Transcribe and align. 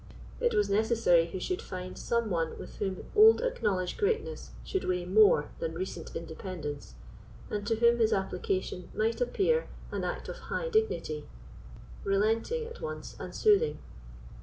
It 0.39 0.55
was 0.55 0.67
necessary 0.67 1.27
he 1.27 1.37
should 1.37 1.61
find 1.61 1.95
some 1.95 2.31
one 2.31 2.57
with 2.57 2.77
whom 2.77 3.03
old 3.15 3.39
acknowledged 3.41 3.99
greatness 3.99 4.49
should 4.63 4.83
weigh 4.83 5.05
more 5.05 5.51
than 5.59 5.75
recent 5.75 6.15
independence, 6.15 6.95
and 7.51 7.67
to 7.67 7.75
whom 7.75 7.99
his 7.99 8.11
application 8.11 8.89
might 8.95 9.21
appear 9.21 9.67
an 9.91 10.03
act 10.03 10.27
of 10.27 10.37
high 10.49 10.69
dignity, 10.69 11.29
relenting 12.03 12.65
at 12.65 12.81
once 12.81 13.15
and 13.19 13.35
soothing. 13.35 13.77